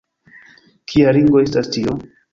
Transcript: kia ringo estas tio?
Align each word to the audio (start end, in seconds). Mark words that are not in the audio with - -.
kia 0.93 1.13
ringo 1.19 1.45
estas 1.45 1.73
tio? 1.77 1.99